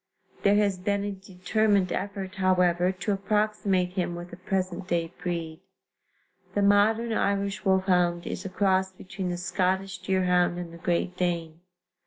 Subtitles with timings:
[0.41, 5.59] There has been a determined effort, however, to approximate him with a present day breed.
[6.55, 11.59] The modern Irish wolfhound is a cross between the Scottish deerhound and the Great Dane.